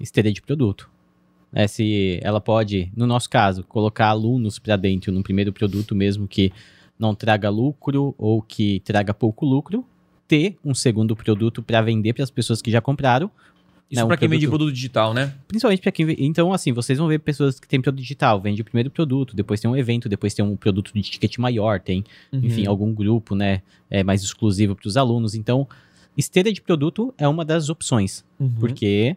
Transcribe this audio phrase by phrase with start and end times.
[0.00, 0.88] esteira de produto.
[1.52, 6.26] É, se ela pode, no nosso caso, colocar alunos para dentro no primeiro produto mesmo
[6.28, 6.52] que
[6.98, 9.84] não traga lucro ou que traga pouco lucro,
[10.26, 13.30] ter um segundo produto para vender para as pessoas que já compraram.
[13.88, 15.32] Isso né, um para quem vende produto- digital, né?
[15.46, 16.16] Principalmente para quem.
[16.18, 19.60] Então, assim, vocês vão ver pessoas que têm produto digital, vende o primeiro produto, depois
[19.60, 22.02] tem um evento, depois tem um produto de ticket maior, tem,
[22.32, 22.70] enfim, Uhum.
[22.70, 25.36] algum grupo, né, é, mais exclusivo para os alunos.
[25.36, 25.68] Então,
[26.16, 28.50] esteira de produto é uma das opções, Uhum.
[28.58, 29.16] porque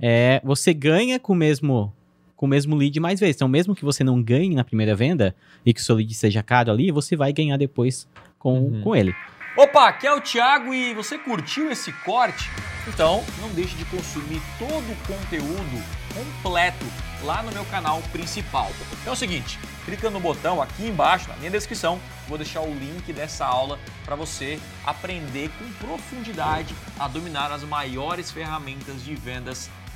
[0.00, 1.92] é, você ganha com o mesmo
[2.36, 3.34] com o mesmo lead mais vezes.
[3.34, 5.34] Então, mesmo que você não ganhe na primeira venda
[5.66, 8.06] e que o seu lead seja caro ali, você vai ganhar depois
[8.38, 8.80] com, Uhum.
[8.82, 9.12] com ele.
[9.56, 12.48] Opa, aqui é o Thiago e você curtiu esse corte?
[12.86, 15.82] Então não deixe de consumir todo o conteúdo
[16.14, 16.86] completo
[17.24, 18.70] lá no meu canal principal.
[19.00, 22.72] Então é o seguinte, clica no botão aqui embaixo na minha descrição, vou deixar o
[22.72, 29.68] link dessa aula para você aprender com profundidade a dominar as maiores ferramentas de vendas